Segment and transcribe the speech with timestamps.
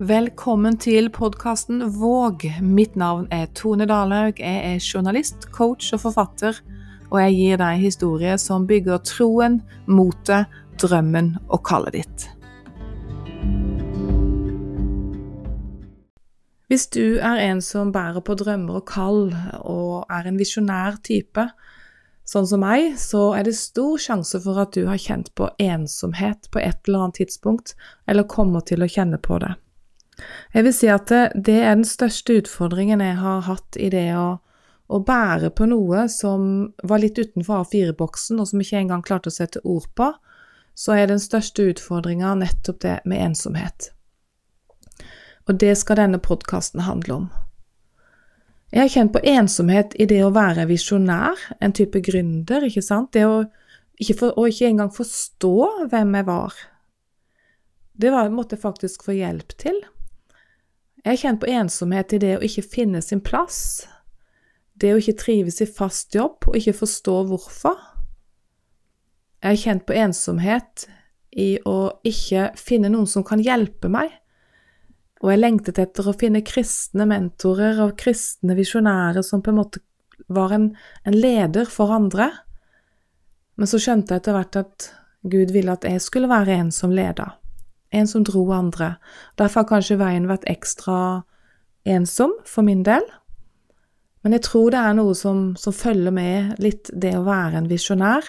[0.00, 2.46] Velkommen til podkasten Våg.
[2.64, 4.38] Mitt navn er Tone Dalhaug.
[4.40, 6.56] Jeg er journalist, coach og forfatter,
[7.10, 10.48] og jeg gir deg historier som bygger troen, motet,
[10.80, 12.26] drømmen og kallet ditt.
[16.72, 19.24] Hvis du er en som bærer på drømmer og kall,
[19.60, 21.50] og er en visjonær type,
[22.24, 26.48] sånn som meg, så er det stor sjanse for at du har kjent på ensomhet
[26.48, 27.76] på et eller annet tidspunkt,
[28.08, 29.58] eller kommer til å kjenne på det.
[30.54, 34.40] Jeg vil si at det, er den største utfordringen jeg har hatt i det å,
[34.90, 39.34] å bære på noe som var litt utenfor A4-boksen, og som ikke engang klarte å
[39.34, 40.10] sette ord på,
[40.74, 43.92] så er den største utfordringa nettopp det med ensomhet.
[45.48, 47.30] Og det skal denne podkasten handle om.
[48.70, 53.10] Jeg har kjent på ensomhet i det å være visjonær, en type gründer, ikke sant,
[53.16, 53.40] det å
[54.00, 55.54] ikke, for, å ikke engang forstå
[55.90, 56.60] hvem jeg var.
[58.00, 59.76] Det var, måtte jeg faktisk få hjelp til.
[61.00, 63.86] Jeg har kjent på ensomhet i det å ikke finne sin plass,
[64.76, 67.78] det å ikke trives i fast jobb og ikke forstå hvorfor.
[69.40, 70.84] Jeg har kjent på ensomhet
[71.40, 74.12] i å ikke finne noen som kan hjelpe meg,
[75.20, 79.84] og jeg lengtet etter å finne kristne mentorer og kristne visjonærer som på en måte
[80.28, 80.70] var en,
[81.04, 82.28] en leder for andre.
[83.56, 84.90] Men så skjønte jeg etter hvert at
[85.20, 87.39] Gud ville at jeg skulle være en som leda
[87.90, 88.94] en som dro andre.
[89.38, 91.24] Derfor har kanskje veien vært ekstra
[91.88, 93.04] ensom for min del.
[94.22, 97.70] Men jeg tror det er noe som, som følger med litt det å være en
[97.70, 98.26] visjonær.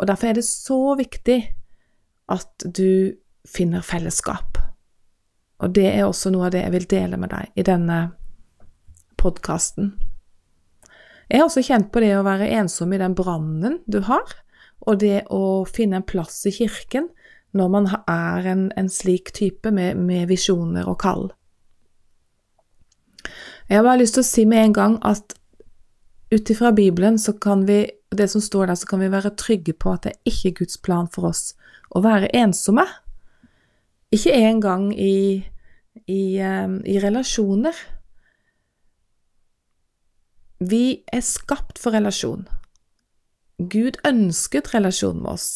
[0.00, 1.40] Og derfor er det så viktig
[2.32, 3.16] at du
[3.48, 4.58] finner fellesskap.
[5.60, 7.98] Og det er også noe av det jeg vil dele med deg i denne
[9.20, 9.92] podkasten.
[11.28, 14.24] Jeg har også kjent på det å være ensom i den brannen du har,
[14.88, 17.10] og det å finne en plass i kirken
[17.52, 21.28] når man er en, en slik type med, med visjoner og kall.
[23.70, 25.36] Jeg har bare lyst til å si med en gang at
[26.30, 29.74] ut ifra Bibelen, så kan vi, det som står der, så kan vi være trygge
[29.74, 31.54] på at det er ikke Guds plan for oss
[31.90, 32.86] å være ensomme.
[34.14, 35.42] Ikke engang i,
[36.06, 37.74] i, um, i relasjoner.
[40.60, 42.46] Vi er skapt for relasjon.
[43.58, 45.48] Gud ønsket relasjon med oss.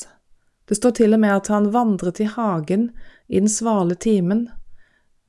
[0.68, 2.88] Det står til og med at han vandret i hagen
[3.28, 4.46] i den svale timen,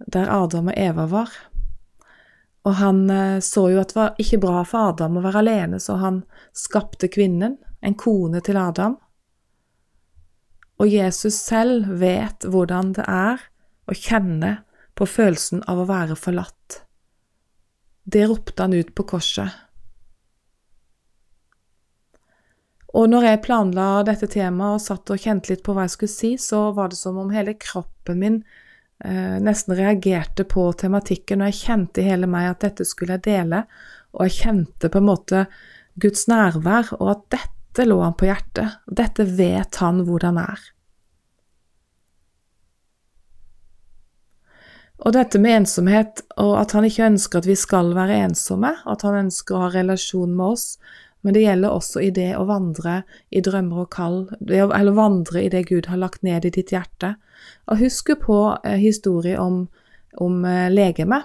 [0.08, 1.32] der Adam og Eva var.
[2.66, 5.80] Og han eh, så jo at det var ikke bra for Adam å være alene,
[5.80, 6.24] så han
[6.56, 8.96] skapte kvinnen, en kone til Adam.
[10.82, 13.44] Og Jesus selv vet hvordan det er
[13.86, 14.58] å kjenne
[14.98, 16.82] på følelsen av å være forlatt.
[18.06, 19.65] Det ropte han ut på korset.
[22.96, 26.14] Og når jeg planla dette temaet og satt og kjente litt på hva jeg skulle
[26.14, 28.38] si, så var det som om hele kroppen min
[29.04, 33.26] eh, nesten reagerte på tematikken, og jeg kjente i hele meg at dette skulle jeg
[33.28, 33.66] dele,
[34.16, 35.44] og jeg kjente på en måte
[36.00, 38.80] Guds nærvær, og at dette lå han på hjertet.
[38.88, 40.64] Dette vet han hvordan er.
[45.04, 49.04] Og dette med ensomhet, og at han ikke ønsker at vi skal være ensomme, at
[49.04, 50.78] han ønsker å ha relasjon med oss,
[51.26, 53.00] men det gjelder også i det å vandre
[53.34, 57.16] i drømmer og kall, eller vandre i det Gud har lagt ned i ditt hjerte.
[57.66, 59.58] Og husk på eh, historien om,
[60.22, 61.24] om eh, legeme.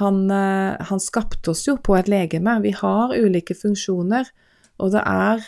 [0.00, 2.56] Han, eh, han, skapte oss jo på et legeme.
[2.64, 4.32] Vi har ulike funksjoner,
[4.80, 5.44] og det er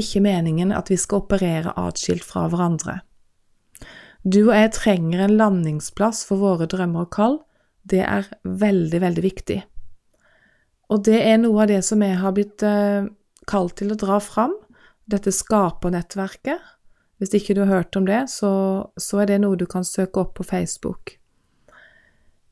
[0.00, 3.00] ikke meningen at vi skal operere atskilt fra hverandre.
[4.28, 7.40] Du og jeg trenger en landingsplass for våre drømmer og kall.
[7.80, 9.62] Det er veldig, veldig viktig.
[10.90, 13.06] Og det er noe av det som jeg har blitt eh,
[13.50, 14.56] kalt til å dra fram,
[15.10, 16.58] dette skapernettverket.
[17.20, 18.50] Hvis ikke du har hørt om det, så,
[18.98, 21.18] så, er det noe du kan søke opp på Facebook.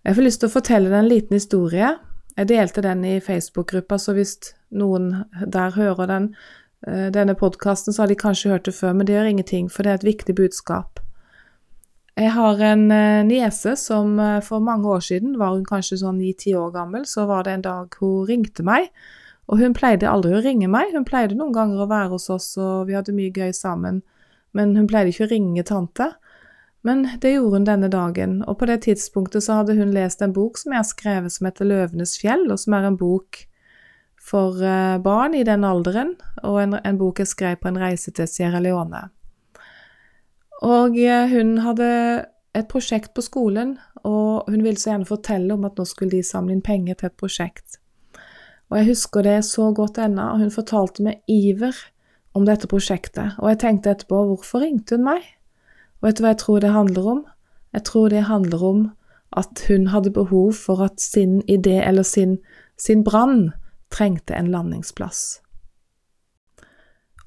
[0.04, 1.94] Jeg får lyst til å fortelle deg en liten historie.
[2.38, 4.37] Jeg delte den i Facebook-gruppa, så hvis
[4.71, 6.31] noen der hører den,
[6.87, 9.83] eh, denne podkasten, så har de kanskje hørt det før, men det gjør ingenting, for
[9.83, 11.03] det er et viktig budskap.
[12.18, 16.16] Jeg har en uh, niese som uh, for mange år siden, var hun kanskje sånn
[16.18, 18.88] ni-ti år gammel, så var det en dag hun ringte meg.
[19.47, 22.48] Og hun pleide aldri å ringe meg, hun pleide noen ganger å være hos oss,
[22.59, 24.03] og vi hadde mye gøy sammen,
[24.53, 26.09] men hun pleide ikke å ringe tante.
[26.86, 30.34] Men det gjorde hun denne dagen, og på det tidspunktet så hadde hun lest en
[30.34, 33.44] bok som jeg har skrevet som heter Løvenes fjell, og som er en bok
[34.28, 38.10] for uh, barn i den alderen, og en, en bok jeg skrev på en reise
[38.10, 39.06] til Sierra Leone.
[40.66, 41.91] Og eh, hun hadde
[42.57, 46.25] et prosjekt på skolen, og hun ville så gjerne fortelle om at nå skulle de
[46.27, 47.78] samle inn penger til et prosjekt.
[48.69, 51.77] Og jeg husker det så godt ennå, og hun fortalte med iver
[52.37, 53.39] om dette prosjektet.
[53.39, 55.25] Og jeg tenkte etterpå, hvorfor ringte hun meg?
[55.99, 57.25] Og vet du hva jeg tror det handler om?
[57.75, 58.84] Jeg tror det handler om
[59.37, 62.39] at hun hadde behov for at sin idé eller sin,
[62.78, 63.51] sin brann
[63.93, 65.41] trengte en landingsplass.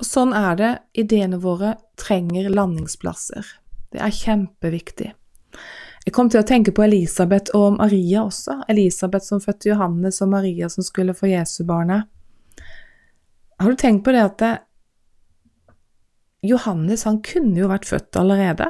[0.02, 0.72] Og sånn er det.
[0.98, 3.46] Ideene våre trenger landingsplasser.
[3.94, 5.12] Det er kjempeviktig.
[6.02, 8.64] Jeg kom til å tenke på Elisabeth og Maria også.
[8.74, 12.10] Elisabeth som fødte Johannes, og Maria som skulle få Jesubarnet.
[13.62, 14.54] Har du tenkt på det at det,
[16.50, 18.66] Johannes han kunne jo vært født allerede?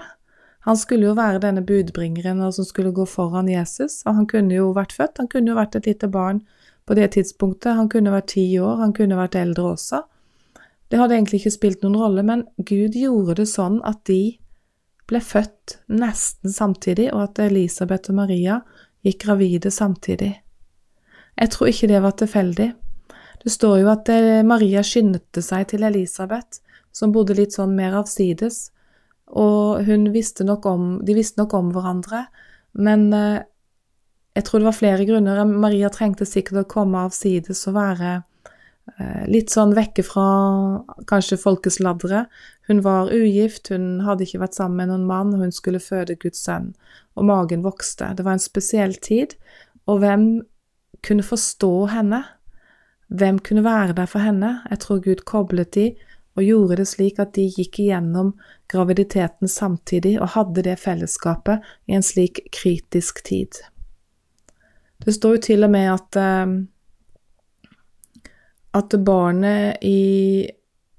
[0.68, 4.74] Han skulle jo være denne budbringeren som skulle gå foran Jesus, og han kunne jo
[4.76, 5.24] vært født.
[5.24, 6.44] Han kunne jo vært et lite barn
[6.86, 7.78] på det tidspunktet.
[7.80, 10.04] Han kunne vært ti år, han kunne vært eldre også.
[10.92, 14.36] Det hadde egentlig ikke spilt noen rolle, men Gud gjorde det sånn at de
[15.08, 18.60] ble født nesten samtidig, og at Elisabeth og Maria
[19.06, 20.34] gikk gravide samtidig.
[21.40, 22.68] Jeg tror ikke det var tilfeldig.
[23.42, 26.60] Det står jo at eh, Maria skyndte seg til Elisabeth,
[26.92, 28.68] som bodde litt sånn mer avsides,
[29.32, 32.26] og visste om, de visste nok om hverandre,
[32.76, 33.40] men eh,
[34.36, 35.40] jeg tror det var flere grunner.
[35.48, 38.12] Maria trengte sikkert å komme avsides og være
[39.30, 40.26] litt sånn vekke fra
[41.10, 42.30] kanskje folkesladderet.
[42.70, 46.44] Hun var ugift, hun hadde ikke vært sammen med noen mann, hun skulle føde Guds
[46.46, 46.72] sønn,
[47.18, 48.12] og magen vokste.
[48.18, 49.36] Det var en spesiell tid,
[49.90, 50.26] og hvem
[51.06, 52.24] kunne forstå henne?
[53.12, 54.62] Hvem kunne være der for henne?
[54.70, 55.92] Jeg tror Gud koblet de
[56.40, 58.32] og gjorde det slik at de gikk igjennom
[58.72, 63.60] graviditeten samtidig og hadde det fellesskapet i en slik kritisk tid.
[65.04, 66.54] Det står jo til og med at eh,
[68.78, 70.50] at barnet i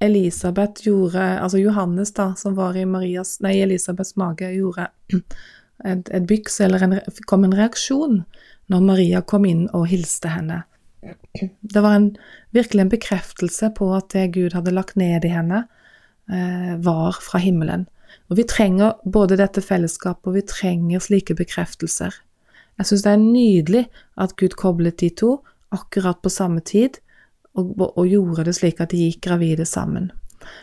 [0.02, 6.26] Elisabeth gjorde Altså Johannes, da, som var i Marias, nei, Elisabeths mage, gjorde et, et
[6.28, 6.98] byks, eller en,
[7.30, 8.22] kom en reaksjon
[8.72, 10.62] når Maria kom inn og hilste henne.
[11.02, 12.10] Det var en,
[12.54, 15.64] virkelig en bekreftelse på at det Gud hadde lagt ned i henne,
[16.30, 17.88] eh, var fra himmelen.
[18.30, 22.14] Og vi trenger både dette fellesskapet, og vi trenger slike bekreftelser.
[22.78, 23.82] Jeg syns det er nydelig
[24.20, 25.34] at Gud koblet de to
[25.74, 27.00] akkurat på samme tid,
[27.54, 30.10] og, og, gjorde det slik at de gikk gravide sammen.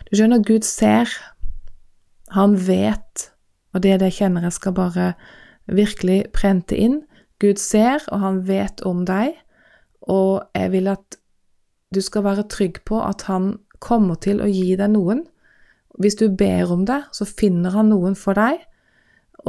[0.09, 1.11] Du skjønner, Gud ser.
[2.33, 3.29] Han vet,
[3.73, 5.13] og det er det jeg kjenner jeg skal bare
[5.69, 7.01] virkelig prente inn.
[7.41, 9.37] Gud ser, og han vet om deg,
[10.09, 11.19] og jeg vil at
[11.95, 15.23] du skal være trygg på at han kommer til å gi deg noen.
[15.99, 18.61] Hvis du ber om det, så finner han noen for deg.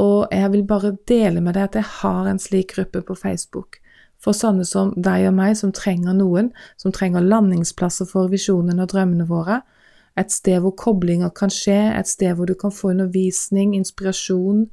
[0.01, 3.80] Og jeg vil bare dele med deg at jeg har en slik gruppe på Facebook
[4.21, 6.51] for sånne som deg og meg, som trenger noen,
[6.81, 9.61] som trenger landingsplasser for visjonene og drømmene våre.
[10.21, 14.67] Et sted hvor koblinger kan skje, et sted hvor du kan få undervisning, inspirasjon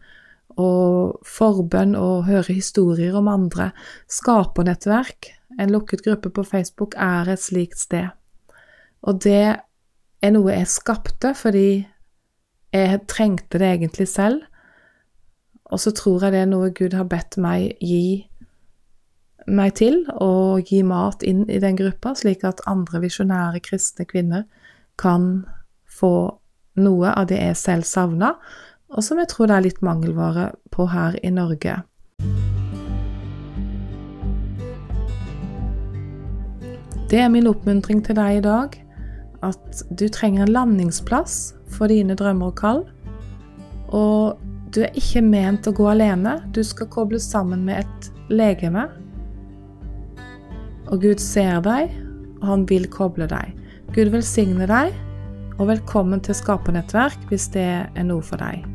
[0.58, 3.72] og forbønn og høre historier om andre.
[4.12, 8.10] Skapernettverk, en lukket gruppe på Facebook, er et slikt sted.
[9.08, 9.62] Og det
[10.22, 11.86] er noe jeg skapte fordi
[12.74, 14.42] jeg trengte det egentlig selv.
[15.68, 18.28] Og så tror jeg det er noe Gud har bedt meg gi
[19.48, 24.44] meg til å gi mat inn i den gruppa, slik at andre visjonære kristne kvinner
[25.00, 25.46] kan
[25.88, 26.40] få
[26.78, 28.36] noe av det jeg selv savna,
[28.94, 31.80] og som jeg tror det er litt mangelvare på her i Norge.
[37.08, 38.76] Det er min oppmuntring til deg i dag,
[39.48, 42.82] at du trenger en landingsplass for dine drømmer og kall.
[43.96, 44.40] Og
[44.76, 48.90] du er ikke ment å gå alene, du skal kobles sammen med et legeme
[50.88, 51.92] og Gud ser deg,
[52.42, 53.54] og han vil koble deg.
[53.96, 54.96] Gud velsigne deg,
[55.58, 58.66] og velkommen til Skapernettverk hvis det er noe for deg.